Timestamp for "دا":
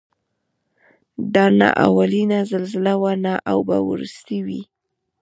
1.33-1.45